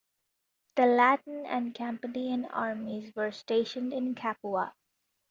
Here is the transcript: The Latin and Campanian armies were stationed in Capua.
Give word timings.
The 0.77 0.87
Latin 0.87 1.45
and 1.45 1.75
Campanian 1.75 2.45
armies 2.51 3.15
were 3.15 3.31
stationed 3.31 3.93
in 3.93 4.15
Capua. 4.15 4.73